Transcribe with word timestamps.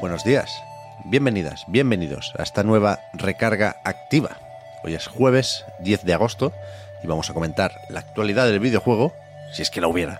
Buenos 0.00 0.24
días, 0.24 0.62
bienvenidas, 1.04 1.66
bienvenidos 1.68 2.32
a 2.38 2.42
esta 2.42 2.62
nueva 2.62 3.00
recarga 3.12 3.76
activa. 3.84 4.38
Hoy 4.82 4.94
es 4.94 5.06
jueves 5.06 5.66
10 5.80 6.04
de 6.04 6.14
agosto 6.14 6.54
y 7.04 7.06
vamos 7.06 7.28
a 7.28 7.34
comentar 7.34 7.72
la 7.90 8.00
actualidad 8.00 8.46
del 8.46 8.60
videojuego, 8.60 9.12
si 9.52 9.60
es 9.60 9.68
que 9.68 9.82
la 9.82 9.88
hubiera 9.88 10.18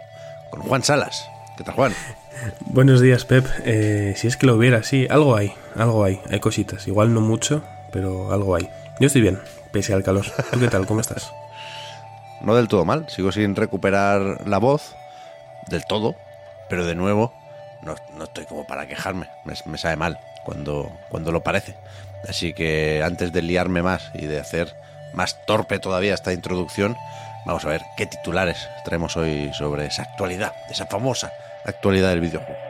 con 0.51 0.61
Juan 0.61 0.83
Salas. 0.83 1.27
¿Qué 1.57 1.65
tal, 1.65 1.77
Juan? 1.77 1.95
Buenos 2.67 3.01
días, 3.01 3.25
Pep. 3.25 3.47
Eh, 3.65 4.13
si 4.19 4.27
es 4.27 4.37
que 4.37 4.47
lo 4.47 4.55
hubiera, 4.55 4.83
sí, 4.83 5.07
algo 5.09 5.35
hay, 5.35 5.55
algo 5.75 6.05
hay, 6.05 6.21
hay 6.31 6.41
cositas. 6.41 6.87
Igual 6.87 7.15
no 7.15 7.23
mucho, 7.23 7.65
pero 7.91 8.35
algo 8.35 8.55
hay. 8.55 8.69
Yo 9.01 9.07
estoy 9.07 9.23
bien, 9.23 9.41
pese 9.73 9.95
al 9.95 10.03
calor. 10.03 10.27
¿Tú 10.53 10.61
qué 10.61 10.69
tal? 10.69 10.87
¿Cómo 10.87 11.01
estás? 11.01 11.33
No 12.43 12.55
del 12.55 12.69
todo 12.69 12.85
mal, 12.85 13.09
sigo 13.09 13.33
sin 13.33 13.57
recuperar 13.57 14.47
la 14.47 14.59
voz 14.59 14.95
del 15.69 15.87
todo, 15.87 16.17
pero 16.69 16.85
de 16.85 16.95
nuevo 16.95 17.33
no, 17.83 17.95
estoy 18.25 18.47
como 18.47 18.67
para 18.67 18.87
quejarme, 18.87 19.29
me, 19.45 19.79
sabe 19.79 19.97
mal 19.97 20.19
cuando, 20.45 20.91
cuando 21.09 21.33
lo 21.33 21.43
parece. 21.43 21.77
Así 22.29 22.53
que 22.53 23.03
antes 23.05 23.33
de 23.33 23.43
liarme 23.43 23.83
más 23.83 24.11
y 24.15 24.27
de 24.27 24.41
hacer 24.41 24.75
más 25.15 25.45
torpe 25.47 25.79
todavía 25.79 26.15
esta 26.15 26.33
introducción, 26.33 26.97
Vamos 27.45 27.65
a 27.65 27.69
ver 27.69 27.83
qué 27.97 28.07
titulares 28.07 28.69
traemos 28.85 29.17
hoy 29.17 29.51
sobre 29.55 29.87
esa 29.87 30.03
actualidad, 30.03 30.53
esa 30.69 30.87
famosa 30.87 31.33
actualidad 31.65 32.11
del 32.11 32.21
videojuego. 32.21 32.70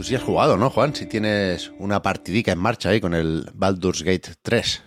Tú 0.00 0.04
sí 0.04 0.14
has 0.14 0.22
jugado, 0.22 0.56
¿no, 0.56 0.70
Juan? 0.70 0.94
Si 0.94 1.04
tienes 1.04 1.72
una 1.78 2.00
partidica 2.00 2.52
en 2.52 2.58
marcha 2.58 2.88
ahí 2.88 3.02
con 3.02 3.12
el 3.12 3.50
Baldur's 3.52 4.02
Gate 4.02 4.30
3. 4.40 4.82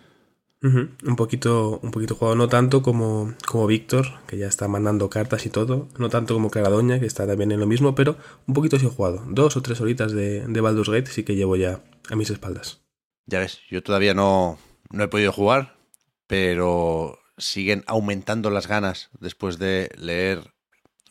Un 0.63 1.15
poquito, 1.15 1.79
un 1.83 1.91
poquito 1.91 2.15
jugado, 2.15 2.35
no 2.35 2.49
tanto 2.49 2.81
como, 2.81 3.35
como 3.45 3.67
Víctor, 3.67 4.07
que 4.25 4.39
ya 4.39 4.47
está 4.47 4.67
mandando 4.67 5.11
cartas 5.11 5.45
y 5.45 5.51
todo, 5.51 5.87
no 5.99 6.09
tanto 6.09 6.33
como 6.33 6.49
Caradoña, 6.49 6.99
que 6.99 7.05
está 7.05 7.27
también 7.27 7.51
en 7.51 7.59
lo 7.59 7.67
mismo, 7.67 7.93
pero 7.93 8.17
un 8.47 8.55
poquito 8.55 8.79
sí 8.79 8.87
he 8.87 8.89
jugado. 8.89 9.23
Dos 9.27 9.55
o 9.55 9.61
tres 9.61 9.79
horitas 9.81 10.13
de, 10.13 10.47
de 10.47 10.61
Baldur's 10.61 10.89
Gate 10.89 11.11
sí 11.11 11.21
que 11.21 11.35
llevo 11.35 11.57
ya 11.57 11.83
a 12.09 12.15
mis 12.15 12.31
espaldas. 12.31 12.81
Ya 13.27 13.37
ves, 13.37 13.59
yo 13.69 13.83
todavía 13.83 14.15
no, 14.15 14.57
no 14.89 15.03
he 15.03 15.09
podido 15.09 15.31
jugar, 15.31 15.77
pero 16.25 17.19
siguen 17.37 17.83
aumentando 17.85 18.49
las 18.49 18.65
ganas 18.65 19.11
después 19.19 19.59
de 19.59 19.91
leer 19.95 20.55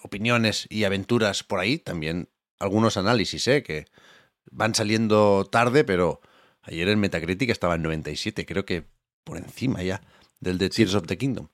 opiniones 0.03 0.66
y 0.70 0.83
aventuras 0.83 1.44
por 1.44 1.61
ahí. 1.61 1.78
También 1.78 2.31
algunos 2.62 2.96
análisis, 2.96 3.46
¿eh? 3.48 3.62
que 3.62 3.86
van 4.50 4.74
saliendo 4.74 5.44
tarde, 5.50 5.84
pero 5.84 6.20
ayer 6.62 6.88
el 6.88 6.96
Metacritic 6.96 7.50
estaba 7.50 7.74
en 7.74 7.82
97. 7.82 8.46
Creo 8.46 8.64
que 8.64 8.84
por 9.24 9.36
encima 9.36 9.82
ya 9.82 10.00
del 10.41 10.59
de 10.59 10.70
Tears 10.70 10.94
of 10.94 11.06
the 11.06 11.19
Kingdom. 11.19 11.48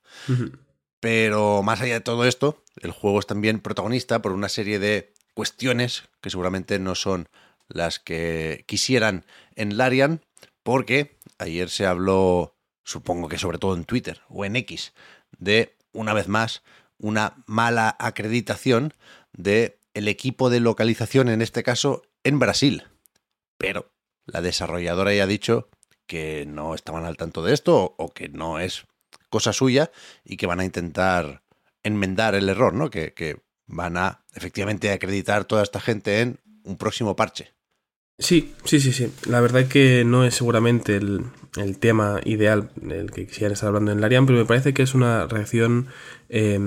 Pero 1.01 1.63
más 1.63 1.81
allá 1.81 1.95
de 1.95 2.01
todo 2.01 2.25
esto, 2.25 2.63
el 2.81 2.91
juego 2.91 3.21
es 3.21 3.27
también 3.27 3.61
protagonista 3.61 4.21
por 4.21 4.33
una 4.33 4.49
serie 4.49 4.79
de 4.79 5.15
cuestiones 5.35 6.05
que 6.21 6.31
seguramente 6.31 6.79
no 6.79 6.95
son 6.95 7.29
las 7.69 7.99
que 7.99 8.65
quisieran 8.67 9.25
en 9.55 9.77
Larian, 9.77 10.25
porque 10.63 11.17
ayer 11.39 11.71
se 11.71 11.87
habló, 11.87 12.57
supongo 12.85 13.29
que 13.29 13.39
sobre 13.39 13.59
todo 13.59 13.75
en 13.75 13.85
Twitter 13.85 14.23
o 14.29 14.45
en 14.45 14.57
X, 14.57 14.93
de 15.39 15.77
una 15.93 16.13
vez 16.13 16.29
más 16.29 16.63
una 16.99 17.45
mala 17.47 17.97
acreditación 17.99 18.93
de 19.33 19.79
el 19.99 20.09
equipo 20.09 20.49
de 20.49 20.61
localización, 20.61 21.29
en 21.29 21.43
este 21.43 21.63
caso 21.63 22.03
en 22.23 22.39
Brasil. 22.39 22.85
Pero 23.59 23.93
la 24.27 24.41
desarrolladora 24.41 25.13
ya 25.13 25.25
ha 25.25 25.27
dicho 25.27 25.69
que 26.07 26.47
no 26.47 26.75
estaban 26.75 27.05
al 27.05 27.17
tanto 27.17 27.43
de 27.43 27.53
esto 27.53 27.95
o, 27.99 28.13
que 28.13 28.29
no 28.29 28.61
es 28.61 28.87
cosa 29.29 29.53
suya 29.53 29.91
y 30.25 30.37
que 30.37 30.47
van 30.47 30.61
a 30.61 30.65
intentar 30.65 31.43
enmendar 31.83 32.35
el 32.37 32.49
error, 32.49 32.75
¿no? 32.75 32.91
Que, 32.91 33.13
que 33.13 33.41
van 33.67 33.97
a 33.97 34.25
efectivamente 34.35 34.93
acreditar 34.93 35.45
toda 35.45 35.65
esta 35.65 35.81
gente 35.81 36.21
en 36.21 36.39
un 36.63 36.77
próximo 36.77 37.17
parche. 37.17 37.53
Sí, 38.21 38.55
sí, 38.65 38.81
sí, 38.81 38.93
sí. 38.93 39.13
La 39.27 39.41
verdad 39.41 39.63
es 39.63 39.69
que 39.69 40.05
no 40.05 40.25
es 40.25 40.35
seguramente 40.35 40.97
el, 40.97 41.25
el 41.57 41.79
tema 41.79 42.21
ideal 42.25 42.71
del 42.77 43.11
que 43.11 43.27
quisieran 43.27 43.53
estar 43.53 43.69
hablando 43.69 43.93
en 43.93 44.01
Larian, 44.01 44.27
pero 44.27 44.39
me 44.39 44.45
parece 44.45 44.73
que 44.75 44.83
es 44.83 44.95
una 44.95 45.27
reacción 45.27 45.89
eh, 46.29 46.59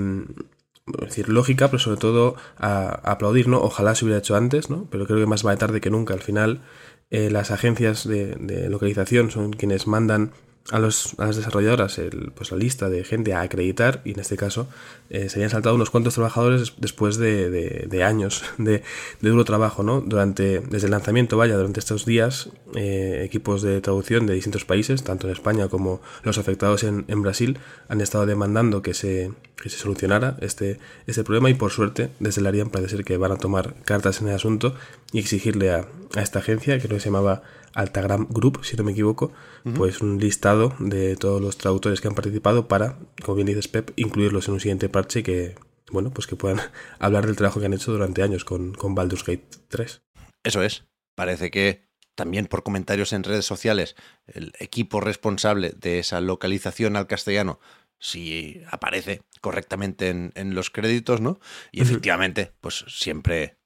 decir, 0.86 1.28
lógica, 1.28 1.68
pero 1.68 1.78
sobre 1.78 1.98
todo 1.98 2.36
a, 2.58 2.88
aplaudir, 3.10 3.48
¿no? 3.48 3.60
Ojalá 3.60 3.94
se 3.94 4.04
hubiera 4.04 4.18
hecho 4.18 4.36
antes, 4.36 4.70
¿no? 4.70 4.88
Pero 4.90 5.06
creo 5.06 5.18
que 5.18 5.26
más 5.26 5.42
vale 5.42 5.58
tarde 5.58 5.80
que 5.80 5.90
nunca. 5.90 6.14
Al 6.14 6.20
final, 6.20 6.62
eh, 7.10 7.30
las 7.30 7.50
agencias 7.50 8.06
de, 8.06 8.68
localización 8.68 9.30
son 9.30 9.52
quienes 9.52 9.86
mandan 9.86 10.32
a, 10.70 10.78
los, 10.78 11.14
a 11.18 11.26
las 11.26 11.36
desarrolladoras 11.36 11.98
el, 11.98 12.32
pues 12.34 12.50
la 12.52 12.56
lista 12.56 12.88
de 12.88 13.04
gente 13.04 13.34
a 13.34 13.40
acreditar 13.40 14.00
y 14.04 14.12
en 14.12 14.20
este 14.20 14.36
caso 14.36 14.68
eh, 15.10 15.28
se 15.28 15.36
habían 15.36 15.50
saltado 15.50 15.74
unos 15.74 15.90
cuantos 15.90 16.14
trabajadores 16.14 16.74
después 16.78 17.16
de, 17.16 17.50
de, 17.50 18.04
años 18.04 18.44
de, 18.58 18.82
duro 19.20 19.44
trabajo, 19.44 19.82
¿no? 19.82 20.00
Durante, 20.00 20.60
desde 20.60 20.86
el 20.86 20.92
lanzamiento, 20.92 21.36
vaya, 21.36 21.56
durante 21.56 21.80
estos 21.80 22.06
días, 22.06 22.50
eh, 22.74 23.22
equipos 23.24 23.62
de 23.62 23.80
traducción 23.80 24.26
de 24.26 24.34
distintos 24.34 24.64
países, 24.64 25.02
tanto 25.02 25.26
en 25.26 25.32
España 25.32 25.68
como 25.68 26.00
los 26.22 26.38
afectados 26.38 26.84
en, 26.84 27.04
en 27.08 27.22
Brasil, 27.22 27.58
han 27.88 28.00
estado 28.00 28.26
demandando 28.26 28.82
que 28.82 28.94
se, 28.94 29.32
que 29.60 29.68
se 29.68 29.78
solucionara 29.78 30.36
este, 30.40 30.78
este 31.06 31.24
problema 31.24 31.50
y 31.50 31.54
por 31.54 31.72
suerte 31.72 32.10
desde 32.20 32.40
el 32.40 32.46
ARIAN 32.46 32.70
parece 32.70 32.96
ser 32.96 33.04
que 33.04 33.16
van 33.16 33.32
a 33.32 33.36
tomar 33.36 33.74
cartas 33.84 34.20
en 34.20 34.28
el 34.28 34.34
asunto 34.34 34.74
y 35.12 35.18
exigirle 35.18 35.72
a, 35.72 35.86
a 36.14 36.22
esta 36.22 36.38
agencia, 36.38 36.78
que 36.78 36.86
creo 36.86 36.96
que 36.96 37.02
se 37.02 37.08
llamaba 37.08 37.42
Altagram 37.74 38.26
Group, 38.30 38.64
si 38.64 38.76
no 38.76 38.84
me 38.84 38.92
equivoco, 38.92 39.32
pues 39.76 40.00
un 40.00 40.18
listado 40.18 40.74
de 40.78 41.16
todos 41.16 41.40
los 41.40 41.56
traductores 41.56 42.00
que 42.00 42.08
han 42.08 42.14
participado 42.14 42.68
para, 42.68 42.98
como 43.24 43.36
bien 43.36 43.46
dices 43.46 43.68
Pep, 43.68 43.92
incluirlos 43.96 44.48
en 44.48 44.54
un 44.54 44.60
siguiente 44.60 44.88
parche 44.88 45.22
que, 45.22 45.54
bueno, 45.90 46.10
pues 46.10 46.26
que 46.26 46.36
puedan 46.36 46.60
hablar 46.98 47.26
del 47.26 47.36
trabajo 47.36 47.60
que 47.60 47.66
han 47.66 47.74
hecho 47.74 47.92
durante 47.92 48.22
años 48.22 48.44
con, 48.44 48.74
con 48.74 48.94
Baldur's 48.94 49.24
Gate 49.24 49.46
3. 49.68 50.02
Eso 50.44 50.62
es. 50.62 50.84
Parece 51.14 51.50
que 51.50 51.92
también 52.14 52.46
por 52.46 52.62
comentarios 52.62 53.12
en 53.12 53.24
redes 53.24 53.46
sociales, 53.46 53.96
el 54.26 54.52
equipo 54.58 55.00
responsable 55.00 55.72
de 55.76 55.98
esa 55.98 56.20
localización 56.20 56.96
al 56.96 57.06
castellano, 57.06 57.58
si 57.98 58.60
aparece 58.70 59.22
correctamente 59.40 60.08
en, 60.08 60.54
los 60.54 60.70
créditos, 60.70 61.20
¿no? 61.20 61.38
Y 61.70 61.82
efectivamente, 61.82 62.52
pues 62.60 62.84
siempre 62.88 63.58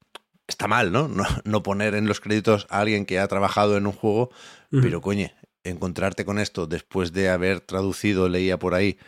está 0.48 0.68
mal, 0.68 0.92
¿no? 0.92 1.10
¿no? 1.44 1.62
poner 1.62 1.94
en 1.94 2.06
los 2.06 2.20
créditos 2.20 2.66
a 2.70 2.80
alguien 2.80 3.06
que 3.06 3.18
ha 3.18 3.28
trabajado 3.28 3.76
en 3.76 3.86
un 3.86 3.92
juego, 3.92 4.30
pero 4.70 5.00
coño, 5.00 5.30
encontrarte 5.64 6.24
con 6.24 6.38
esto 6.38 6.66
después 6.66 7.12
de 7.12 7.28
haber 7.28 7.60
traducido, 7.60 8.28
leía 8.28 8.58
por 8.58 8.74
ahí, 8.74 8.98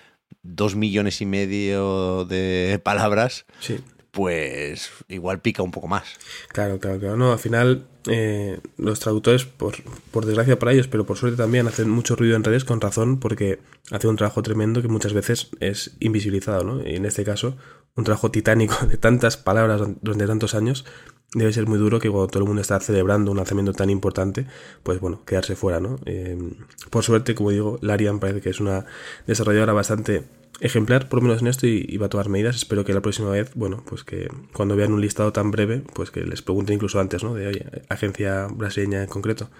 dos 0.42 0.76
millones 0.76 1.20
y 1.20 1.26
medio 1.26 2.24
de 2.24 2.80
palabras, 2.84 3.46
sí. 3.60 3.78
pues 4.10 4.90
igual 5.08 5.40
pica 5.40 5.62
un 5.62 5.70
poco 5.70 5.88
más. 5.88 6.04
Claro, 6.48 6.78
claro, 6.78 6.98
claro. 6.98 7.16
No, 7.16 7.32
al 7.32 7.38
final 7.38 7.86
eh, 8.06 8.58
los 8.76 9.00
traductores, 9.00 9.44
por, 9.44 9.74
por 10.10 10.26
desgracia 10.26 10.58
para 10.58 10.72
ellos, 10.72 10.88
pero 10.88 11.06
por 11.06 11.16
suerte 11.16 11.36
también, 11.36 11.66
hacen 11.68 11.88
mucho 11.88 12.16
ruido 12.16 12.36
en 12.36 12.44
redes 12.44 12.64
con 12.64 12.80
razón 12.80 13.20
porque 13.20 13.60
hacen 13.90 14.10
un 14.10 14.16
trabajo 14.16 14.42
tremendo 14.42 14.82
que 14.82 14.88
muchas 14.88 15.12
veces 15.12 15.50
es 15.60 15.96
invisibilizado, 16.00 16.64
¿no? 16.64 16.86
Y 16.86 16.96
en 16.96 17.04
este 17.04 17.24
caso, 17.24 17.56
un 17.94 18.04
trabajo 18.04 18.30
titánico 18.30 18.86
de 18.86 18.96
tantas 18.96 19.36
palabras 19.36 19.82
durante 20.00 20.26
tantos 20.26 20.54
años 20.54 20.84
debe 21.34 21.52
ser 21.52 21.66
muy 21.66 21.78
duro 21.78 22.00
que 22.00 22.08
cuando 22.10 22.28
todo 22.28 22.42
el 22.42 22.46
mundo 22.46 22.62
está 22.62 22.80
celebrando 22.80 23.30
un 23.30 23.36
lanzamiento 23.36 23.72
tan 23.72 23.90
importante, 23.90 24.46
pues 24.82 25.00
bueno, 25.00 25.24
quedarse 25.24 25.56
fuera, 25.56 25.80
¿no? 25.80 25.98
Em, 26.06 26.54
por 26.90 27.04
suerte, 27.04 27.34
como 27.34 27.50
digo, 27.50 27.78
Larian 27.82 28.18
parece 28.18 28.40
que 28.40 28.50
es 28.50 28.60
una 28.60 28.86
desarrolladora 29.26 29.72
bastante 29.72 30.24
ejemplar, 30.60 31.08
por 31.08 31.20
lo 31.20 31.28
menos 31.28 31.42
en 31.42 31.48
esto, 31.48 31.66
y, 31.66 31.96
va 31.98 32.06
a 32.06 32.08
tomar 32.08 32.28
medidas. 32.28 32.56
Espero 32.56 32.84
que 32.84 32.92
la 32.94 33.02
próxima 33.02 33.30
vez, 33.30 33.52
bueno, 33.54 33.84
pues 33.86 34.04
que 34.04 34.28
cuando 34.54 34.74
vean 34.74 34.92
un 34.92 35.00
listado 35.00 35.32
tan 35.32 35.50
breve, 35.50 35.82
pues 35.94 36.10
que 36.10 36.22
les 36.22 36.42
pregunten 36.42 36.74
incluso 36.74 36.98
antes, 36.98 37.22
¿no? 37.22 37.34
De, 37.34 37.46
oye, 37.46 37.66
agencia 37.88 38.46
brasileña 38.50 39.02
en 39.02 39.08
concreto. 39.08 39.50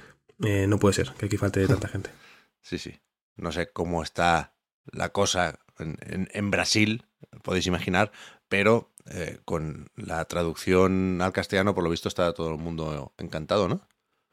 Eh, 0.45 0.67
no 0.67 0.79
puede 0.79 0.95
ser 0.95 1.13
que 1.19 1.27
aquí 1.27 1.37
falte 1.37 1.67
tanta 1.67 1.89
gente. 1.89 2.11
Sí, 2.63 2.79
sí. 2.79 2.99
No 3.37 3.53
sé 3.53 3.71
cómo 3.73 4.03
está 4.03 4.55
la 4.91 5.11
cosa 5.11 5.59
en, 5.79 6.29
en 6.33 6.51
Brasil, 6.51 7.05
podéis 7.43 7.67
imaginar, 7.67 8.11
pero 8.49 8.91
eh, 9.11 9.39
con 9.45 9.91
la 9.97 10.25
traducción 10.27 11.21
al 11.23 11.33
castellano, 11.33 11.75
por 11.75 11.85
lo 11.85 11.91
visto, 11.91 12.09
está 12.09 12.33
todo 12.33 12.53
el 12.53 12.59
mundo 12.59 13.13
encantado, 13.19 13.69
¿no? 13.69 13.81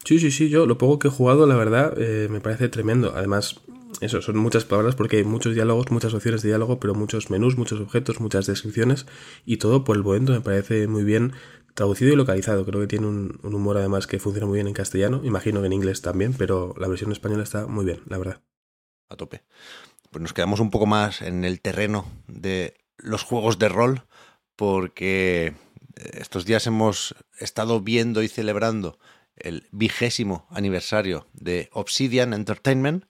Sí, 0.04 0.20
sí, 0.20 0.30
sí, 0.32 0.50
yo 0.50 0.66
lo 0.66 0.78
poco 0.78 1.00
que 1.00 1.08
he 1.08 1.12
jugado, 1.12 1.48
la 1.48 1.56
verdad, 1.56 1.94
eh, 1.98 2.28
me 2.30 2.40
parece 2.40 2.70
tremendo. 2.70 3.14
Además, 3.16 3.62
eso, 4.02 4.22
son 4.22 4.38
muchas 4.38 4.66
palabras 4.66 4.96
porque 4.96 5.18
hay 5.18 5.24
muchos 5.24 5.56
diálogos, 5.56 5.90
muchas 5.92 6.14
opciones 6.14 6.42
de 6.42 6.50
diálogo, 6.50 6.80
pero 6.80 6.94
muchos 6.94 7.30
menús, 7.30 7.58
muchos 7.58 7.80
objetos, 7.80 8.20
muchas 8.20 8.46
descripciones 8.46 9.06
y 9.46 9.58
todo 9.58 9.84
por 9.84 9.96
el 9.96 10.04
momento 10.04 10.34
me 10.34 10.42
parece 10.42 10.88
muy 10.88 11.04
bien 11.04 11.34
traducido 11.74 12.14
y 12.14 12.16
localizado. 12.16 12.66
Creo 12.66 12.82
que 12.82 12.88
tiene 12.88 13.08
un, 13.08 13.40
humor 13.44 13.78
además 13.78 14.08
que 14.08 14.20
funciona 14.20 14.48
muy 14.48 14.58
bien 14.58 14.68
en 14.68 14.74
castellano, 14.74 15.22
imagino 15.24 15.62
que 15.62 15.68
en 15.68 15.74
inglés 15.74 16.02
también, 16.02 16.34
pero 16.34 16.76
la 16.78 16.88
versión 16.88 17.12
española 17.12 17.44
está 17.44 17.68
muy 17.68 17.86
bien, 17.86 18.02
la 18.08 18.18
verdad. 18.18 18.42
A 19.10 19.16
tope. 19.16 19.44
Pues 20.12 20.22
nos 20.22 20.34
quedamos 20.34 20.60
un 20.60 20.72
poco 20.72 20.86
más 20.86 21.22
en 21.22 21.46
el 21.46 21.62
terreno 21.62 22.06
de 22.28 22.85
los 22.98 23.24
juegos 23.24 23.60
de 23.60 23.70
rol 23.70 24.06
porque 24.56 25.54
estos 25.96 26.46
días 26.46 26.68
hemos 26.68 27.16
estado 27.40 27.82
viendo 27.82 28.24
y 28.24 28.28
celebrando 28.28 28.98
el 29.36 29.68
vigésimo 29.72 30.48
aniversario 30.50 31.28
de 31.34 31.70
Obsidian 31.74 32.34
Entertainment, 32.34 33.06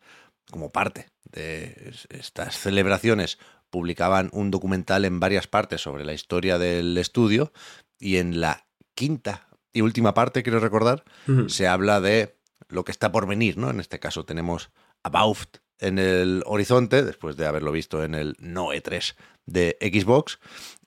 como 0.50 0.72
parte 0.72 1.08
de 1.32 1.94
estas 2.10 2.58
celebraciones, 2.58 3.38
publicaban 3.70 4.30
un 4.32 4.52
documental 4.52 5.06
en 5.06 5.20
varias 5.20 5.48
partes 5.48 5.82
sobre 5.82 6.06
la 6.06 6.14
historia 6.14 6.58
del 6.58 6.98
estudio 6.98 7.52
y 8.00 8.18
en 8.18 8.42
la 8.42 8.66
quinta 8.96 9.48
y 9.74 9.82
última 9.82 10.14
parte, 10.14 10.42
quiero 10.42 10.62
recordar, 10.62 11.04
se 11.48 11.68
habla 11.68 12.00
de 12.00 12.38
lo 12.70 12.86
que 12.86 12.94
está 12.94 13.12
por 13.12 13.28
venir, 13.28 13.58
¿no? 13.58 13.70
En 13.70 13.82
este 13.82 14.00
caso 14.00 14.24
tenemos 14.24 14.72
About 15.04 15.58
en 15.80 16.00
el 16.00 16.44
horizonte, 16.46 17.04
después 17.04 17.38
de 17.38 17.46
haberlo 17.46 17.72
visto 17.72 18.04
en 18.04 18.16
el 18.16 18.36
No 18.40 18.68
E3 18.70 19.16
de 19.46 19.78
Xbox. 19.82 20.40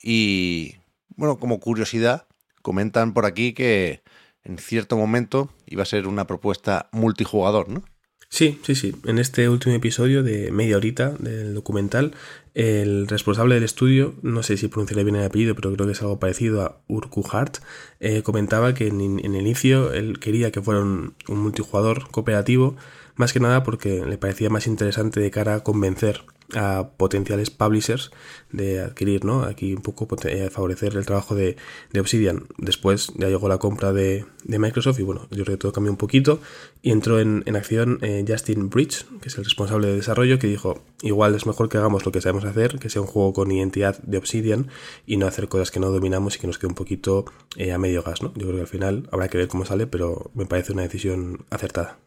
Y, 0.02 0.76
bueno, 1.17 1.38
como 1.38 1.61
curiosidad, 1.61 2.26
comentan 2.62 3.14
por 3.14 3.26
aquí 3.26 3.52
que 3.52 4.02
en 4.44 4.58
cierto 4.58 4.96
momento 4.96 5.50
iba 5.67 5.82
a 5.82 5.87
ser 5.87 6.06
una 6.06 6.26
propuesta 6.26 6.88
multijugador, 6.93 7.69
¿no? 7.69 7.85
Sí, 8.31 8.58
sí, 8.62 8.75
sí. 8.75 8.94
En 9.06 9.19
este 9.19 9.49
último 9.49 9.75
episodio 9.75 10.23
de 10.23 10.50
media 10.50 10.76
horita 10.76 11.11
del 11.19 11.55
documental, 11.55 12.14
el 12.52 13.08
responsable 13.08 13.55
del 13.55 13.64
estudio, 13.64 14.14
no 14.20 14.43
sé 14.43 14.58
si 14.58 14.69
pronunciaré 14.69 15.02
bien 15.02 15.17
el 15.17 15.25
apellido, 15.25 15.55
pero 15.55 15.73
creo 15.73 15.87
que 15.87 15.93
es 15.93 16.02
algo 16.02 16.19
parecido 16.19 16.61
a 16.61 16.82
Urku 16.88 17.25
Hart, 17.31 17.58
eh, 18.00 18.23
comentaba 18.23 18.75
que 18.75 18.88
en, 18.88 19.00
el 19.00 19.37
inicio 19.37 19.94
él 19.94 20.19
quería 20.19 20.50
que 20.50 20.61
fuera 20.61 20.82
un 20.82 21.14
multijugador 21.26 22.11
cooperativo, 22.11 22.76
más 23.19 23.32
que 23.32 23.41
nada 23.41 23.62
porque 23.62 24.05
le 24.06 24.17
parecía 24.17 24.49
más 24.49 24.67
interesante 24.67 25.20
de 25.20 25.31
cara 25.31 25.56
a 25.56 25.61
convencer 25.61 26.25
a 26.55 26.93
potenciales 26.97 27.50
publishers 27.50 28.11
de 28.50 28.81
adquirir, 28.81 29.25
¿no? 29.25 29.43
Aquí 29.43 29.75
un 29.75 29.82
poco 29.82 30.09
eh, 30.25 30.49
favorecer 30.50 30.97
el 30.97 31.05
trabajo 31.05 31.35
de, 31.35 31.56
Obsidian. 31.99 32.47
Después 32.56 33.12
ya 33.17 33.29
llegó 33.29 33.49
la 33.49 33.59
compra 33.59 33.93
de, 33.93 34.25
Microsoft 34.47 34.99
y 34.99 35.03
bueno, 35.03 35.29
yo 35.31 35.44
creo 35.44 35.56
que 35.56 35.61
todo 35.61 35.73
cambió 35.73 35.93
un 35.93 35.99
poquito 35.99 36.41
y 36.81 36.91
entró 36.91 37.20
en, 37.20 37.44
acción 37.55 37.99
eh, 38.03 38.25
Justin 38.26 38.70
Bridge, 38.70 39.05
que 39.21 39.29
es 39.29 39.37
el 39.37 39.44
responsable 39.44 39.88
de 39.88 39.97
desarrollo, 39.97 40.38
que 40.38 40.47
dijo, 40.47 40.82
igual 41.03 41.35
es 41.35 41.44
mejor 41.44 41.69
que 41.69 41.76
hagamos 41.76 42.06
lo 42.06 42.12
que 42.12 42.21
sabemos 42.21 42.44
hacer, 42.44 42.79
que 42.79 42.88
sea 42.88 43.03
un 43.03 43.09
juego 43.09 43.32
con 43.35 43.50
identidad 43.50 43.99
de 44.03 44.17
Obsidian 44.17 44.69
y 45.06 45.19
no 45.19 45.26
hacer 45.26 45.49
cosas 45.49 45.71
que 45.71 45.81
no 45.81 45.91
dominamos 45.91 46.37
y 46.37 46.38
que 46.38 46.47
nos 46.47 46.59
quede 46.59 46.69
un 46.69 46.75
poquito 46.75 47.26
eh, 47.56 47.73
a 47.73 47.79
medio 47.79 48.03
gas, 48.03 48.23
¿no? 48.23 48.32
Yo 48.35 48.47
creo 48.47 48.55
que 48.55 48.61
al 48.62 48.69
final 48.69 49.09
habrá 49.12 49.29
que 49.29 49.38
ver 49.38 49.49
cómo 49.49 49.67
sale, 49.67 49.87
pero 49.87 50.31
me 50.35 50.47
parece 50.47 50.73
una 50.73 50.82
decisión 50.82 51.44
acertada. 51.50 51.99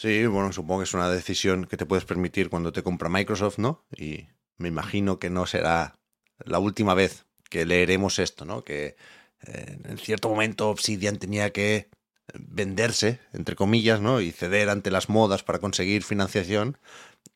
Sí, 0.00 0.24
bueno, 0.24 0.50
supongo 0.50 0.80
que 0.80 0.84
es 0.84 0.94
una 0.94 1.10
decisión 1.10 1.66
que 1.66 1.76
te 1.76 1.84
puedes 1.84 2.06
permitir 2.06 2.48
cuando 2.48 2.72
te 2.72 2.82
compra 2.82 3.10
Microsoft, 3.10 3.58
¿no? 3.58 3.84
Y 3.94 4.28
me 4.56 4.68
imagino 4.68 5.18
que 5.18 5.28
no 5.28 5.44
será 5.44 5.98
la 6.42 6.58
última 6.58 6.94
vez 6.94 7.26
que 7.50 7.66
leeremos 7.66 8.18
esto, 8.18 8.46
¿no? 8.46 8.64
Que 8.64 8.96
eh, 9.42 9.78
en 9.84 9.98
cierto 9.98 10.30
momento 10.30 10.70
Obsidian 10.70 11.18
tenía 11.18 11.52
que 11.52 11.90
venderse, 12.32 13.20
entre 13.34 13.56
comillas, 13.56 14.00
¿no? 14.00 14.22
Y 14.22 14.30
ceder 14.32 14.70
ante 14.70 14.90
las 14.90 15.10
modas 15.10 15.42
para 15.42 15.58
conseguir 15.58 16.02
financiación. 16.02 16.78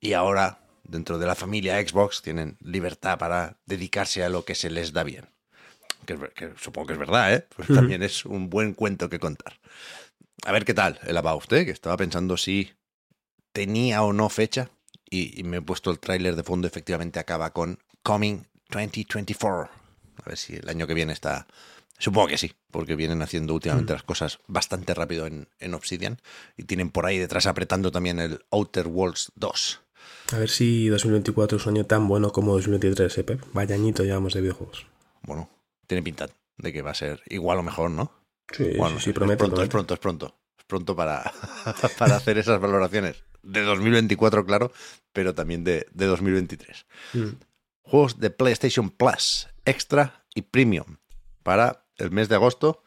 Y 0.01 0.15
ahora, 0.15 0.61
dentro 0.85 1.19
de 1.19 1.27
la 1.27 1.35
familia 1.35 1.87
Xbox, 1.87 2.23
tienen 2.23 2.57
libertad 2.63 3.19
para 3.19 3.59
dedicarse 3.67 4.25
a 4.25 4.31
lo 4.31 4.47
que 4.47 4.55
se 4.55 4.71
les 4.71 4.95
da 4.95 5.03
bien. 5.05 5.27
Que, 6.07 6.17
supongo 6.57 6.87
que 6.87 6.93
es 6.95 6.99
verdad, 6.99 7.35
¿eh? 7.35 7.47
Pues 7.55 7.69
también 7.69 8.03
es 8.03 8.25
un 8.25 8.49
buen 8.49 8.73
cuento 8.73 9.11
que 9.11 9.19
contar. 9.19 9.61
A 10.45 10.53
ver 10.53 10.65
qué 10.65 10.75
tal 10.75 10.99
el 11.07 11.17
About, 11.17 11.53
¿eh? 11.53 11.65
que 11.65 11.71
estaba 11.71 11.97
pensando 11.97 12.37
si 12.37 12.73
tenía 13.53 14.03
o 14.03 14.13
no 14.13 14.29
fecha 14.29 14.71
y, 15.09 15.43
me 15.45 15.59
he 15.59 15.63
puesto 15.63 15.91
el 15.91 16.01
tráiler 16.01 16.35
de 16.35 16.43
fondo, 16.43 16.67
efectivamente 16.67 17.21
acaba 17.21 17.53
con 17.53 17.79
Coming 18.03 18.47
2024. 18.71 19.71
A 20.17 20.29
ver 20.29 20.37
si 20.37 20.57
el 20.57 20.69
año 20.69 20.87
que 20.87 20.95
viene 20.95 21.13
está... 21.13 21.47
Supongo 21.97 22.27
que 22.27 22.39
sí, 22.39 22.53
porque 22.73 22.97
vienen 22.97 23.23
haciendo 23.23 23.55
últimamente 23.55 23.93
mm. 23.93 23.97
las 23.97 24.03
cosas 24.03 24.41
bastante 24.49 24.93
rápido 24.95 25.27
en, 25.27 25.49
en, 25.61 25.75
Obsidian 25.75 26.21
y 26.57 26.65
tienen 26.65 26.91
por 26.91 27.07
ahí 27.07 27.19
detrás 27.19 27.47
apretando 27.47 27.93
también 27.93 28.19
el 28.19 28.45
Outer 28.51 28.89
Worlds 28.89 29.31
2. 29.37 29.81
A 30.33 30.39
ver 30.39 30.51
si 30.51 30.89
2024 30.89 31.59
es 31.59 31.67
un 31.67 31.77
año 31.77 31.87
tan 31.87 32.09
bueno 32.09 32.33
como 32.33 32.55
2023, 32.55 33.19
¿eh, 33.19 33.25
Pep? 33.25 33.43
Vaya 33.53 33.77
añito 33.77 34.03
llevamos 34.03 34.35
de 34.35 34.41
videojuegos. 34.41 34.87
Bueno, 35.23 35.49
tiene 35.87 36.03
pinta 36.03 36.29
de 36.59 36.73
que 36.73 36.83
va 36.83 36.91
a 36.91 36.95
ser 36.95 37.23
igual 37.27 37.59
o 37.59 37.63
mejor, 37.63 37.91
¿no? 37.91 38.24
Sí, 38.53 38.73
bueno, 38.77 39.01
sí, 39.01 39.13
pronto, 39.13 39.33
es 39.33 39.69
pronto, 39.69 39.95
es 39.95 40.01
pronto. 40.01 40.39
Es 40.59 40.65
pronto 40.65 40.97
para, 40.97 41.33
para 41.99 42.17
hacer 42.17 42.39
esas 42.39 42.61
valoraciones. 42.61 43.25
De 43.43 43.63
2024, 43.63 44.47
claro, 44.47 44.73
pero 45.13 45.35
también 45.35 45.65
de, 45.65 45.87
2023. 45.93 46.87
Mm. 47.13 47.29
Juegos 47.83 48.19
de 48.19 48.31
PlayStation 48.31 48.91
Plus, 48.91 49.49
Extra 49.65 50.25
y 50.35 50.43
Premium. 50.43 50.97
Para 51.43 51.87
el 51.97 52.11
mes 52.11 52.29
de 52.29 52.37
agosto 52.37 52.83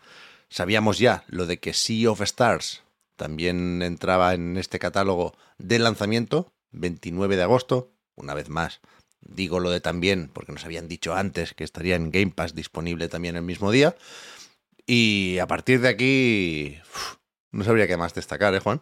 sabíamos 0.50 0.98
ya 0.98 1.24
lo 1.28 1.46
de 1.46 1.60
que 1.60 1.74
Sea 1.74 2.12
of 2.12 2.22
Stars 2.22 2.84
también 3.18 3.82
entraba 3.82 4.34
en 4.34 4.58
este 4.58 4.80
catálogo 4.80 5.36
de 5.58 5.80
lanzamiento, 5.80 6.54
29 6.72 7.36
de 7.36 7.44
agosto, 7.44 7.92
una 8.16 8.34
vez 8.34 8.48
más. 8.50 8.80
Digo 9.22 9.60
lo 9.60 9.72
de 9.72 9.82
también 9.82 10.30
porque 10.32 10.52
nos 10.52 10.64
habían 10.66 10.88
dicho 10.88 11.16
antes 11.16 11.54
que 11.54 11.64
estaría 11.64 11.96
en 11.96 12.12
Game 12.12 12.32
Pass 12.32 12.54
disponible 12.56 13.10
también 13.10 13.36
el 13.36 13.42
mismo 13.42 13.72
día. 13.72 13.96
Y 14.88 15.38
a 15.40 15.48
partir 15.48 15.82
de 15.82 15.90
aquí, 15.90 16.78
no 17.52 17.66
sabría 17.66 17.88
qué 17.88 17.98
más 17.98 18.14
destacar, 18.14 18.56
¿eh, 18.56 18.62
Juan? 18.62 18.82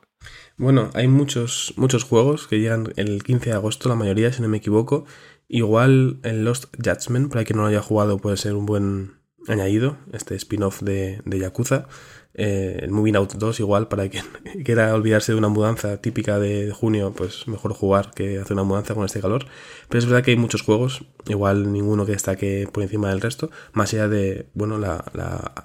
Bueno, 0.56 0.92
hay 0.94 1.08
muchos, 1.08 1.74
muchos 1.78 2.04
juegos 2.04 2.48
que 2.48 2.60
llegan 2.60 2.94
el 2.96 3.24
15 3.24 3.50
de 3.50 3.56
agosto, 3.56 3.90
la 3.90 3.96
mayoría, 3.96 4.32
si 4.32 4.44
no 4.44 4.48
me 4.48 4.58
equivoco. 4.58 5.06
Igual 5.48 6.20
el 6.24 6.46
Lost 6.46 6.66
Judgment, 6.78 7.32
para 7.32 7.44
quien 7.44 7.58
no 7.58 7.64
lo 7.64 7.70
haya 7.70 7.82
jugado, 7.82 8.20
puede 8.20 8.38
ser 8.38 8.54
un 8.54 8.68
buen 8.68 9.20
añadido, 9.48 9.98
este 10.14 10.36
spin-off 10.36 10.82
de, 10.84 11.22
de 11.26 11.40
Yakuza. 11.40 11.88
Eh, 12.38 12.80
el 12.82 12.92
Moving 12.92 13.16
Out 13.16 13.36
2 13.36 13.62
igual, 13.62 13.88
para 13.88 14.10
quien 14.10 14.26
quiera 14.66 14.94
olvidarse 14.94 15.32
de 15.32 15.38
una 15.38 15.48
mudanza 15.48 16.02
típica 16.02 16.38
de 16.38 16.72
junio, 16.72 17.14
pues 17.16 17.48
mejor 17.48 17.74
jugar 17.74 18.12
que 18.14 18.40
hacer 18.40 18.54
una 18.54 18.64
mudanza 18.64 18.94
con 18.94 19.06
este 19.06 19.22
calor. 19.22 19.48
Pero 19.88 20.00
es 20.00 20.06
verdad 20.06 20.24
que 20.24 20.32
hay 20.32 20.38
muchos 20.38 20.62
juegos, 20.62 21.06
igual 21.28 21.72
ninguno 21.72 22.06
que 22.06 22.12
destaque 22.12 22.68
por 22.72 22.84
encima 22.84 23.10
del 23.10 23.22
resto, 23.22 23.52
más 23.72 23.94
allá 23.94 24.10
de, 24.10 24.50
bueno, 24.54 24.78
la, 24.78 24.98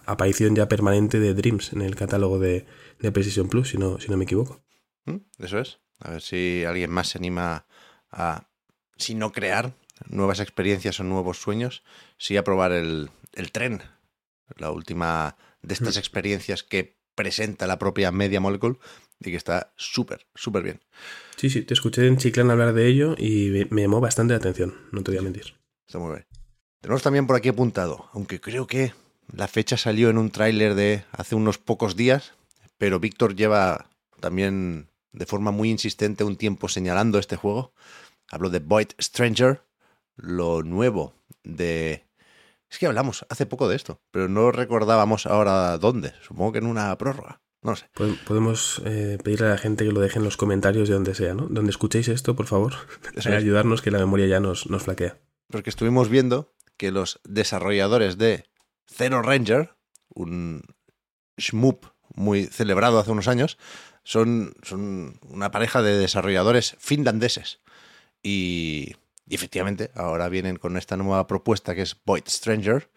aparición 0.06 0.54
ya 0.54 0.68
permanente 0.68 1.18
de 1.18 1.34
Dreams 1.34 1.72
en 1.72 1.82
el 1.82 1.96
catálogo 1.96 2.38
de, 2.38 2.66
de 3.00 3.12
PlayStation 3.12 3.48
Plus, 3.48 3.70
si 3.70 3.78
no, 3.78 3.98
si 3.98 4.08
no 4.08 4.16
me 4.16 4.24
equivoco. 4.24 4.62
Mm, 5.06 5.16
eso 5.38 5.58
es. 5.58 5.80
A 5.98 6.12
ver 6.12 6.22
si 6.22 6.64
alguien 6.64 6.90
más 6.90 7.08
se 7.08 7.18
anima 7.18 7.66
a, 8.12 8.48
si 8.96 9.14
no 9.14 9.32
crear 9.32 9.74
nuevas 10.08 10.40
experiencias 10.40 11.00
o 11.00 11.04
nuevos 11.04 11.38
sueños, 11.38 11.82
sí 12.16 12.36
a 12.36 12.44
probar 12.44 12.72
el, 12.72 13.10
el 13.32 13.50
tren, 13.50 13.82
la 14.56 14.70
última 14.70 15.36
de 15.62 15.74
estas 15.74 15.96
experiencias 15.96 16.62
que 16.62 16.98
presenta 17.14 17.66
la 17.66 17.78
propia 17.78 18.12
Media 18.12 18.40
Molecule 18.40 18.78
y 19.20 19.30
que 19.30 19.36
está 19.36 19.72
súper, 19.76 20.26
súper 20.34 20.62
bien. 20.62 20.80
Sí, 21.36 21.50
sí, 21.50 21.62
te 21.62 21.74
escuché 21.74 22.06
en 22.06 22.16
Chiclán 22.16 22.50
hablar 22.50 22.72
de 22.72 22.86
ello 22.86 23.14
y 23.18 23.66
me 23.70 23.82
llamó 23.82 24.00
bastante 24.00 24.32
la 24.32 24.38
atención, 24.38 24.74
no 24.92 25.02
te 25.02 25.10
voy 25.10 25.18
a 25.18 25.22
mentir. 25.22 25.54
Está 25.86 25.98
muy 25.98 26.12
bien. 26.12 26.26
Tenemos 26.80 27.02
también 27.02 27.26
por 27.26 27.36
aquí 27.36 27.48
apuntado, 27.48 28.08
aunque 28.12 28.40
creo 28.40 28.66
que 28.66 28.94
la 29.32 29.48
fecha 29.48 29.76
salió 29.76 30.08
en 30.08 30.18
un 30.18 30.30
tráiler 30.30 30.74
de 30.74 31.04
hace 31.12 31.34
unos 31.34 31.58
pocos 31.58 31.94
días, 31.94 32.32
pero 32.78 33.00
Víctor 33.00 33.36
lleva 33.36 33.90
también 34.20 34.88
de 35.12 35.26
forma 35.26 35.50
muy 35.50 35.70
insistente 35.70 36.24
un 36.24 36.36
tiempo 36.36 36.68
señalando 36.68 37.18
este 37.18 37.36
juego. 37.36 37.74
Hablo 38.30 38.48
de 38.48 38.60
Void 38.60 38.88
Stranger, 39.00 39.62
lo 40.16 40.62
nuevo 40.62 41.14
de 41.42 42.04
es 42.70 42.78
que 42.78 42.86
hablamos 42.86 43.26
hace 43.28 43.46
poco 43.46 43.68
de 43.68 43.76
esto, 43.76 44.00
pero 44.10 44.28
no 44.28 44.52
recordábamos 44.52 45.26
ahora 45.26 45.76
dónde. 45.78 46.14
Supongo 46.22 46.52
que 46.52 46.58
en 46.58 46.66
una 46.66 46.96
prórroga. 46.96 47.42
No 47.62 47.76
sé. 47.76 47.90
Podemos 48.26 48.80
eh, 48.86 49.18
pedirle 49.22 49.48
a 49.48 49.50
la 49.50 49.58
gente 49.58 49.84
que 49.84 49.92
lo 49.92 50.00
deje 50.00 50.18
en 50.18 50.24
los 50.24 50.36
comentarios 50.36 50.88
de 50.88 50.94
donde 50.94 51.14
sea, 51.14 51.34
¿no? 51.34 51.46
Donde 51.48 51.70
escuchéis 51.70 52.08
esto, 52.08 52.34
por 52.34 52.46
favor. 52.46 52.74
Para 53.22 53.36
ayudarnos 53.36 53.82
que 53.82 53.90
la 53.90 53.98
memoria 53.98 54.26
ya 54.26 54.40
nos, 54.40 54.70
nos 54.70 54.84
flaquea. 54.84 55.18
Porque 55.48 55.68
estuvimos 55.68 56.08
viendo 56.08 56.54
que 56.76 56.90
los 56.90 57.20
desarrolladores 57.24 58.16
de 58.16 58.44
Zero 58.86 59.20
Ranger, 59.20 59.76
un 60.08 60.62
shmup 61.36 61.86
muy 62.14 62.46
celebrado 62.46 62.98
hace 62.98 63.10
unos 63.10 63.28
años, 63.28 63.58
son, 64.04 64.54
son 64.62 65.18
una 65.22 65.50
pareja 65.50 65.82
de 65.82 65.98
desarrolladores 65.98 66.76
finlandeses. 66.78 67.60
Y 68.22 68.94
Y 69.30 69.36
efectivamente, 69.36 69.92
ahora 69.94 70.28
vienen 70.28 70.56
con 70.56 70.76
esta 70.76 70.96
nueva 70.96 71.28
propuesta 71.28 71.72
que 71.76 71.82
es 71.82 71.96
Void 72.04 72.24
Stranger 72.26 72.90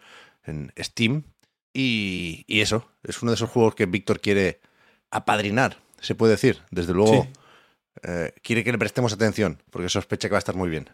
en 0.44 0.72
Steam. 0.76 1.22
Y, 1.72 2.44
eso, 2.48 2.90
es 3.04 3.22
uno 3.22 3.30
de 3.30 3.36
esos 3.36 3.50
juegos 3.50 3.76
que 3.76 3.86
Víctor 3.86 4.20
quiere 4.20 4.60
apadrinar, 5.12 5.78
se 6.00 6.16
puede 6.16 6.32
decir. 6.32 6.58
Desde 6.72 6.92
luego, 6.92 7.28
eh, 8.02 8.32
quiere 8.42 8.64
que 8.64 8.72
le 8.72 8.78
prestemos 8.78 9.12
atención, 9.12 9.62
porque 9.70 9.88
sospecha 9.88 10.28
que 10.28 10.32
va 10.32 10.38
a 10.38 10.40
estar 10.40 10.56
muy 10.56 10.68
bien. 10.68 10.90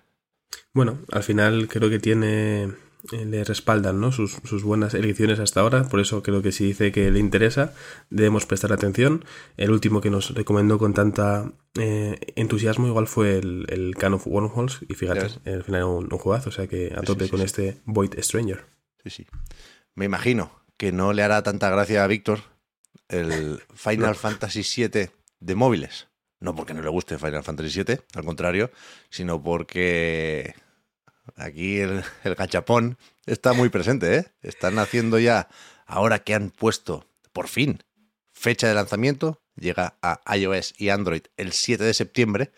Bueno, 0.74 0.98
al 1.10 1.22
final 1.22 1.68
creo 1.68 1.88
que 1.88 2.00
tiene 2.00 2.74
le 3.10 3.44
respaldan 3.44 4.00
¿no? 4.00 4.12
sus, 4.12 4.62
buenas 4.62 4.94
elecciones 4.94 5.38
hasta 5.38 5.60
ahora, 5.60 5.84
por 5.84 6.00
eso 6.00 6.22
creo 6.22 6.42
que 6.42 6.52
si 6.52 6.64
dice 6.64 6.92
que 6.92 7.10
le 7.10 7.18
interesa, 7.18 7.72
debemos 8.10 8.46
prestar 8.46 8.72
atención. 8.72 9.24
El 9.56 9.70
último 9.70 10.00
que 10.00 10.10
nos 10.10 10.34
recomendó 10.34 10.78
con 10.78 10.94
tanta 10.94 11.52
eh, 11.78 12.18
entusiasmo 12.36 12.86
igual 12.86 13.06
fue 13.06 13.38
el, 13.38 13.66
el 13.68 13.94
Can 13.96 14.14
of 14.14 14.26
Wormholes, 14.26 14.80
y 14.88 14.94
fíjate, 14.94 15.28
al 15.50 15.64
final 15.64 15.84
un, 15.84 16.12
un 16.12 16.18
jugazo, 16.18 16.50
o 16.50 16.52
sea 16.52 16.66
que 16.66 16.92
a 16.96 17.02
tope 17.02 17.28
con 17.28 17.40
este 17.40 17.80
Void 17.84 18.14
Stranger. 18.20 18.64
Sí, 19.02 19.10
sí. 19.10 19.26
Me 19.94 20.04
imagino 20.04 20.52
que 20.76 20.92
no 20.92 21.12
le 21.12 21.22
hará 21.22 21.42
tanta 21.42 21.70
gracia 21.70 22.04
a 22.04 22.06
Víctor 22.06 22.40
el 23.10 23.60
Final 23.74 24.14
Fantasy 24.14 24.62
VII 24.62 25.10
de 25.40 25.54
móviles. 25.54 26.08
No 26.38 26.54
porque 26.54 26.72
no 26.72 26.80
le 26.80 26.88
guste 26.88 27.18
Final 27.18 27.42
Fantasy 27.42 27.82
VII, 27.82 27.98
al 28.14 28.24
contrario, 28.24 28.70
sino 29.10 29.42
porque 29.42 30.54
Aquí 31.36 31.78
el, 31.78 32.02
el 32.24 32.34
gachapón 32.34 32.98
está 33.26 33.52
muy 33.52 33.68
presente, 33.68 34.16
¿eh? 34.16 34.26
Están 34.42 34.78
haciendo 34.78 35.18
ya, 35.18 35.48
ahora 35.86 36.20
que 36.20 36.34
han 36.34 36.50
puesto, 36.50 37.06
por 37.32 37.48
fin, 37.48 37.82
fecha 38.32 38.68
de 38.68 38.74
lanzamiento, 38.74 39.40
llega 39.60 39.98
a 40.02 40.20
iOS 40.36 40.74
y 40.78 40.88
Android 40.88 41.22
el 41.36 41.52
7 41.52 41.84
de 41.84 41.94
septiembre. 41.94 42.52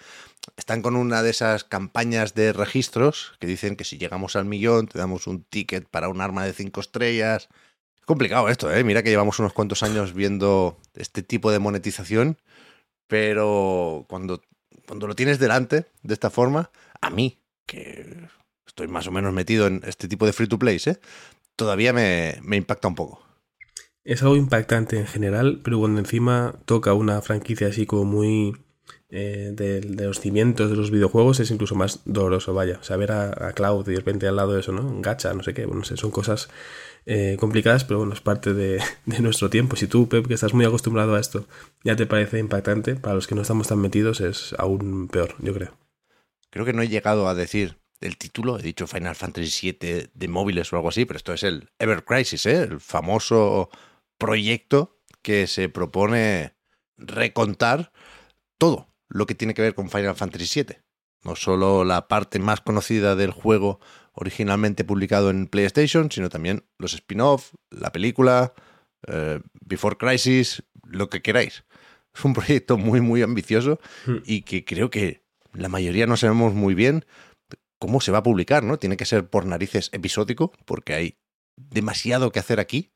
Están 0.57 0.83
con 0.83 0.97
una 0.97 1.23
de 1.23 1.31
esas 1.31 1.65
campañas 1.65 2.35
de 2.35 2.53
registros 2.53 3.35
que 3.39 3.47
dicen 3.47 3.77
que 3.77 3.85
si 3.85 3.99
llegamos 3.99 4.35
al 4.37 4.45
millón 4.45 4.89
te 4.89 4.99
damos 4.99 5.27
un 5.27 5.45
ticket 5.45 5.89
para 5.89 6.09
un 6.09 6.21
arma 6.21 6.45
de 6.45 6.53
5 6.53 6.81
estrellas. 6.81 7.49
Es 7.97 8.07
complicado 8.07 8.49
esto, 8.49 8.73
¿eh? 8.73 8.83
Mira 8.83 9.03
que 9.03 9.11
llevamos 9.11 9.39
unos 9.39 9.53
cuantos 9.53 9.83
años 9.83 10.15
viendo 10.15 10.81
este 10.95 11.23
tipo 11.23 11.53
de 11.53 11.59
monetización, 11.59 12.39
pero 13.07 14.07
cuando, 14.09 14.43
cuando 14.87 15.07
lo 15.07 15.15
tienes 15.15 15.39
delante 15.39 15.87
de 16.03 16.15
esta 16.15 16.31
forma, 16.31 16.71
a 17.01 17.11
mí, 17.11 17.41
que 17.67 18.29
estoy 18.67 18.89
más 18.89 19.07
o 19.07 19.11
menos 19.11 19.33
metido 19.33 19.67
en 19.67 19.83
este 19.85 20.09
tipo 20.09 20.27
de 20.27 20.33
free 20.33 20.49
to 20.49 20.59
play, 20.59 20.81
¿eh? 20.87 20.97
todavía 21.57 21.93
me, 21.93 22.57
impacta 22.57 22.89
un 22.89 22.95
poco. 22.95 23.23
Es 24.05 24.23
algo 24.23 24.37
impactante 24.37 24.99
en 24.99 25.07
general, 25.07 25.61
pero 25.63 25.79
cuando 25.79 26.01
encima 26.01 26.57
toca 26.65 26.93
una 26.93 27.23
franquicia 27.23 27.69
así 27.69 27.87
como 27.87 28.05
muy 28.05 28.57
eh, 29.11 29.53
de, 29.55 29.83
los 29.83 30.19
cimientos 30.19 30.71
de 30.71 30.77
los 30.77 30.91
videojuegos 30.91 31.39
es 31.39 31.51
incluso 31.53 31.77
más 31.77 32.01
doloroso, 32.05 32.53
vaya. 32.53 32.79
O 32.81 32.83
sea, 32.83 32.97
ver 32.97 33.13
a, 33.13 33.53
Cloud 33.53 33.87
y 33.89 33.93
de 33.93 33.99
repente 33.99 34.27
al 34.27 34.37
lado 34.37 34.55
de 34.55 34.61
eso, 34.61 34.73
¿no? 34.73 34.83
Un 34.83 35.03
gacha, 35.03 35.33
no 35.35 35.43
sé 35.45 35.55
qué, 35.55 35.67
bueno, 35.67 35.81
no 35.81 35.85
sé, 35.85 35.97
son 35.97 36.11
cosas 36.11 36.49
eh, 37.07 37.37
complicadas, 37.39 37.85
pero 37.85 37.99
bueno, 37.99 38.13
es 38.15 38.21
parte 38.21 38.55
de, 38.55 38.83
de, 39.07 39.21
nuestro 39.21 39.51
tiempo. 39.51 39.77
Si 39.77 39.87
tú, 39.87 40.09
Pep, 40.09 40.27
que 40.27 40.35
estás 40.35 40.55
muy 40.55 40.65
acostumbrado 40.65 41.15
a 41.15 41.21
esto, 41.21 41.47
ya 41.85 41.95
te 41.95 42.07
parece 42.07 42.41
impactante, 42.41 42.97
para 42.97 43.15
los 43.15 43.29
que 43.29 43.37
no 43.37 43.43
estamos 43.43 43.69
tan 43.69 43.79
metidos 43.79 44.21
es 44.21 44.55
aún 44.59 45.07
peor, 45.09 45.37
yo 45.39 45.55
creo. 45.55 45.77
Creo 46.51 46.65
que 46.65 46.73
no 46.73 46.83
he 46.83 46.89
llegado 46.89 47.29
a 47.29 47.35
decir 47.35 47.82
el 48.03 48.19
título, 48.19 48.59
he 48.59 48.63
dicho 48.63 48.87
Final 48.87 49.15
Fantasy 49.15 49.73
VII 49.81 50.11
de 50.13 50.29
móviles 50.29 50.73
o 50.73 50.77
algo 50.77 50.89
así, 50.89 51.05
pero 51.05 51.17
esto 51.17 51.33
es 51.33 51.43
el 51.43 51.71
Ever 51.79 52.05
Crisis, 52.05 52.47
¿eh? 52.47 52.63
el 52.63 52.81
famoso 52.81 53.71
proyecto 54.19 54.99
que 55.23 55.47
se 55.47 55.69
propone 55.69 56.55
recontar 56.97 57.93
todo 58.59 58.89
lo 59.09 59.27
que 59.27 59.35
tiene 59.35 59.55
que 59.55 59.63
ver 59.63 59.75
con 59.75 59.91
Final 59.91 60.17
Fantasy 60.17 60.63
VII. 60.63 60.77
No 61.25 61.37
solo 61.37 61.85
la 61.85 62.09
parte 62.09 62.39
más 62.39 62.61
conocida 62.61 63.15
del 63.15 63.31
juego 63.31 63.81
originalmente 64.13 64.85
publicado 64.85 65.31
en 65.31 65.47
PlayStation, 65.47 66.11
sino 66.11 66.29
también 66.29 66.65
los 66.79 66.95
spin-off, 66.95 67.55
la 67.71 67.93
película, 67.93 68.55
eh, 69.07 69.41
Before 69.61 69.97
Crisis, 69.97 70.63
lo 70.85 71.09
que 71.09 71.23
queráis. 71.23 71.65
Es 72.15 72.25
un 72.25 72.33
proyecto 72.35 72.77
muy, 72.77 73.01
muy 73.01 73.23
ambicioso 73.23 73.79
hmm. 74.07 74.17
y 74.25 74.43
que 74.43 74.65
creo 74.65 74.91
que 74.91 75.23
la 75.53 75.69
mayoría 75.69 76.07
no 76.07 76.17
sabemos 76.17 76.55
muy 76.55 76.75
bien 76.75 77.05
cómo 77.83 78.01
se 78.01 78.13
va 78.13 78.19
a 78.19 78.23
publicar, 78.23 78.63
¿no? 78.63 78.79
Tiene 78.79 78.97
que 78.97 79.05
ser 79.05 79.29
por 79.29 79.45
narices 79.45 79.91
episódico, 79.93 80.53
porque 80.67 80.95
hay 80.95 81.19
demasiado 81.57 82.31
que 82.31 82.39
hacer 82.39 82.61
aquí, 82.61 82.93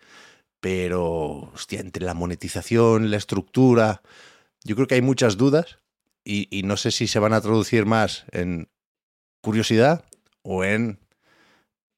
pero, 0.60 1.50
hostia, 1.52 1.80
entre 1.80 2.04
la 2.04 2.14
monetización, 2.14 3.10
la 3.10 3.16
estructura, 3.16 4.00
yo 4.62 4.76
creo 4.76 4.86
que 4.86 4.94
hay 4.94 5.02
muchas 5.02 5.36
dudas 5.36 5.80
y, 6.24 6.62
no 6.62 6.76
sé 6.76 6.92
si 6.92 7.08
se 7.08 7.18
van 7.18 7.32
a 7.32 7.40
traducir 7.40 7.84
más 7.84 8.26
en 8.30 8.68
curiosidad 9.42 10.04
o 10.42 10.62
en 10.62 11.00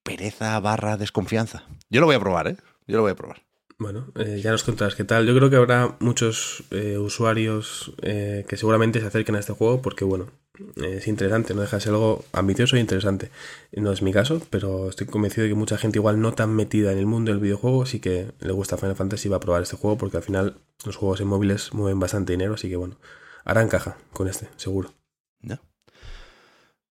pereza 0.02 0.58
barra 0.58 0.96
desconfianza. 0.96 1.64
Yo 1.90 2.00
lo 2.00 2.06
voy 2.06 2.16
a 2.16 2.20
probar, 2.20 2.48
¿eh? 2.48 2.56
Yo 2.86 2.96
lo 2.96 3.02
voy 3.02 3.12
a 3.12 3.16
probar. 3.16 3.42
Bueno, 3.80 4.08
eh, 4.16 4.40
ya 4.42 4.50
nos 4.50 4.64
contarás 4.64 4.96
qué 4.96 5.04
tal. 5.04 5.24
Yo 5.24 5.36
creo 5.36 5.50
que 5.50 5.56
habrá 5.56 5.96
muchos 6.00 6.64
eh, 6.72 6.98
usuarios 6.98 7.92
eh, 8.02 8.44
que 8.48 8.56
seguramente 8.56 8.98
se 8.98 9.06
acerquen 9.06 9.36
a 9.36 9.38
este 9.38 9.52
juego 9.52 9.80
porque, 9.80 10.04
bueno, 10.04 10.32
es 10.74 11.06
interesante, 11.06 11.54
no 11.54 11.60
deja 11.60 11.76
de 11.76 11.82
ser 11.82 11.92
algo 11.92 12.24
ambicioso 12.32 12.74
e 12.74 12.80
interesante. 12.80 13.30
No 13.70 13.92
es 13.92 14.02
mi 14.02 14.12
caso, 14.12 14.42
pero 14.50 14.88
estoy 14.90 15.06
convencido 15.06 15.44
de 15.44 15.50
que 15.50 15.54
mucha 15.54 15.78
gente 15.78 15.98
igual 16.00 16.20
no 16.20 16.32
tan 16.32 16.56
metida 16.56 16.90
en 16.90 16.98
el 16.98 17.06
mundo 17.06 17.30
del 17.30 17.40
videojuego 17.40 17.86
sí 17.86 18.00
que 18.00 18.32
le 18.40 18.52
gusta 18.52 18.78
Final 18.78 18.96
Fantasy 18.96 19.28
y 19.28 19.30
va 19.30 19.36
a 19.36 19.40
probar 19.40 19.62
este 19.62 19.76
juego 19.76 19.96
porque 19.96 20.16
al 20.16 20.24
final 20.24 20.56
los 20.84 20.96
juegos 20.96 21.20
en 21.20 21.28
móviles 21.28 21.72
mueven 21.72 22.00
bastante 22.00 22.32
dinero, 22.32 22.54
así 22.54 22.68
que, 22.68 22.76
bueno, 22.76 22.98
harán 23.44 23.68
caja 23.68 23.96
con 24.12 24.26
este, 24.26 24.48
seguro. 24.56 24.92
No. 25.40 25.60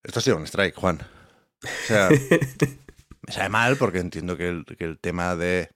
Esto 0.03 0.20
ha 0.20 0.22
sido 0.22 0.38
un 0.38 0.48
strike, 0.48 0.75
Juan. 0.75 1.01
O 1.01 1.67
sea, 1.86 2.10
me 3.27 3.34
sabe 3.34 3.50
mal 3.50 3.75
porque 3.75 4.00
entiendo 4.00 4.38
que 4.38 4.63
el 4.79 5.00
tema 5.01 5.36
de 5.36 5.70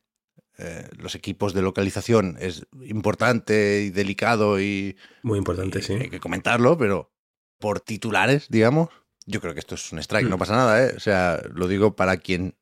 eh, 0.61 0.87
los 0.97 1.15
equipos 1.15 1.53
de 1.53 1.61
localización 1.61 2.37
es 2.39 2.65
importante 2.83 3.81
y 3.81 3.89
delicado 3.89 4.59
y... 4.61 4.95
Muy 5.23 5.39
importante, 5.39 5.81
sí. 5.81 5.93
Hay 5.93 6.09
que 6.09 6.19
comentarlo, 6.19 6.77
pero 6.77 7.11
por 7.59 7.79
titulares, 7.79 8.47
digamos, 8.49 8.89
yo 9.25 9.41
creo 9.41 9.53
que 9.53 9.59
esto 9.59 9.75
es 9.75 9.91
un 9.91 9.99
strike, 9.99 10.29
no 10.29 10.35
mm. 10.35 10.39
pasa 10.39 10.55
nada, 10.55 10.85
¿eh? 10.85 10.93
O 10.95 10.99
sea, 10.99 11.41
lo 11.53 11.67
digo 11.67 11.95
para 11.95 12.17
quien 12.17 12.55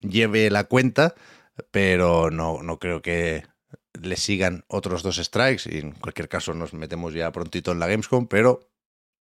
lleve 0.00 0.50
la 0.50 0.64
cuenta, 0.64 1.14
pero 1.70 2.30
no, 2.30 2.62
no 2.62 2.78
creo 2.78 3.02
que 3.02 3.44
le 4.00 4.16
sigan 4.16 4.64
otros 4.68 5.02
dos 5.02 5.16
strikes 5.16 5.70
y 5.70 5.78
en 5.78 5.92
cualquier 5.92 6.28
caso 6.28 6.54
nos 6.54 6.74
metemos 6.74 7.14
ya 7.14 7.30
prontito 7.32 7.72
en 7.72 7.78
la 7.78 7.86
Gamescom, 7.86 8.26
pero 8.26 8.68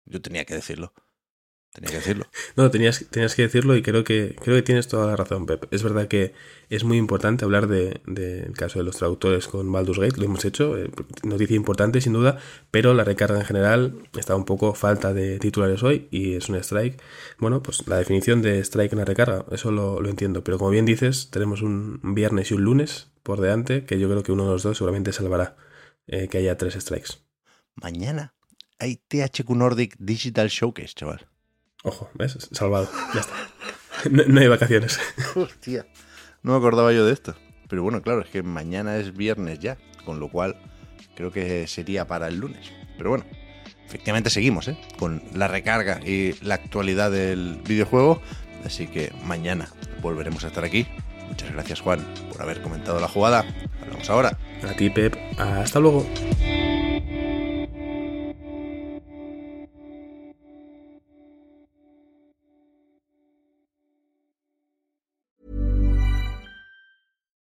yo 0.07 0.21
tenía 0.21 0.45
que 0.45 0.55
decirlo. 0.55 0.93
Tenía 1.75 1.91
que 1.91 1.97
decirlo. 1.97 2.25
No, 2.57 2.71
tenías, 2.71 3.05
tenías 3.11 3.35
que 3.35 3.43
decirlo 3.43 3.77
y 3.77 3.83
creo 3.83 4.05
que, 4.05 4.37
creo 4.41 4.55
que 4.55 4.63
tienes 4.63 4.87
toda 4.87 5.09
la 5.09 5.17
razón, 5.17 5.45
Pep. 5.45 5.67
Es 5.73 5.83
verdad 5.83 6.07
que 6.07 6.33
es 6.71 6.85
muy 6.85 6.99
importante 6.99 7.45
hablar 7.45 7.67
del 7.67 8.01
de, 8.07 8.53
caso 8.57 8.79
de 8.79 8.85
los 8.85 8.97
traductores 8.97 9.49
con 9.49 9.73
Baldur's 9.73 9.99
Gate, 9.99 10.17
lo 10.19 10.25
hemos 10.25 10.45
hecho, 10.45 10.79
eh, 10.79 10.89
noticia 11.25 11.57
importante 11.57 12.01
sin 12.01 12.13
duda, 12.13 12.39
pero 12.71 12.95
la 12.95 13.03
recarga 13.03 13.41
en 13.41 13.45
general 13.45 14.09
está 14.17 14.37
un 14.37 14.45
poco 14.45 14.75
falta 14.75 15.13
de 15.13 15.41
titulares 15.41 15.83
hoy 15.83 16.07
y 16.13 16.35
es 16.35 16.49
un 16.49 16.55
strike. 16.57 17.03
Bueno, 17.39 17.61
pues 17.61 17.87
la 17.89 17.99
definición 17.99 18.41
de 18.41 18.61
strike 18.61 18.93
en 18.93 19.01
la 19.01 19.05
recarga, 19.05 19.45
eso 19.51 19.73
lo, 19.73 20.09
entiendo, 20.09 20.45
pero 20.45 20.59
como 20.59 20.71
bien 20.71 20.87
dices, 20.87 21.31
tenemos 21.31 21.61
un 21.61 22.15
viernes 22.15 22.53
y 22.53 22.55
un 22.55 22.63
lunes 22.63 23.09
por 23.25 23.41
delante 23.41 23.85
que 23.85 23.99
yo 23.99 24.09
creo 24.09 24.23
que 24.23 24.31
uno 24.31 24.45
de 24.45 24.51
los 24.53 24.63
dos 24.63 24.79
seguramente 24.79 25.13
salvará 25.13 25.57
eh, 26.07 26.29
que 26.29 26.39
haya 26.39 26.57
tres 26.57 26.75
strikes. 26.75 27.15
Mañana 27.75 28.33
hay 28.79 28.97
THQ 29.09 29.51
Nordic 29.51 29.97
Digital 29.99 30.49
Showcase, 30.49 30.95
chaval. 30.95 31.34
Ojo, 31.85 32.11
¿ves? 32.15 32.49
Salvado. 32.51 32.89
Ya 33.15 33.21
está. 33.21 33.35
No, 34.11 34.41
hay 34.41 34.49
vacaciones. 34.49 34.99
Hostia. 35.35 35.87
No 36.43 36.53
me 36.53 36.59
acordaba 36.59 36.93
yo 36.93 37.07
de 37.07 37.13
esto. 37.13 37.35
Pero 37.69 37.83
bueno, 37.83 38.03
claro, 38.03 38.23
es 38.23 38.31
que 38.31 38.43
mañana 38.43 38.97
es 38.97 39.15
viernes 39.15 39.59
ya. 39.59 39.77
Con 40.05 40.19
lo 40.19 40.29
cual, 40.29 40.57
creo 41.15 41.31
que 41.31 41.67
sería 41.67 42.07
para 42.07 42.29
el 42.29 42.39
lunes. 42.39 42.73
Pero 42.97 43.11
bueno, 43.11 43.25
efectivamente 43.87 44.31
seguimos, 44.31 44.69
¿eh? 44.69 44.79
Con 44.99 45.23
la 45.35 45.47
recarga 45.47 46.01
y 46.05 46.33
la 46.43 46.55
actualidad 46.55 47.11
del 47.11 47.61
videojuego. 47.67 48.21
Así 48.65 48.87
que 48.87 49.13
mañana 49.23 49.69
volveremos 50.01 50.45
a 50.45 50.49
estar 50.49 50.65
aquí. 50.65 50.87
Muchas 51.29 51.53
gracias, 51.53 51.81
Juan, 51.81 52.07
por 52.31 52.41
haber 52.41 52.63
comentado 52.63 52.99
la 52.99 53.09
jugada. 53.09 53.45
Hablamos 53.83 54.09
ahora. 54.09 54.39
A 54.63 54.73
ti, 54.73 54.89
Pep. 54.89 55.17
Hasta 55.39 55.81
luego. 55.81 56.07